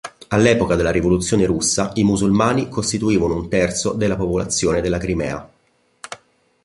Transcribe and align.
All'epoca 0.29 0.73
della 0.73 0.89
Rivoluzione 0.89 1.45
russa, 1.45 1.91
i 1.93 2.03
Musulmani 2.03 2.69
costituivano 2.69 3.35
un 3.35 3.47
terzo 3.49 3.91
della 3.91 4.15
popolazione 4.15 4.81
della 4.81 4.97
Crimea. 4.97 5.47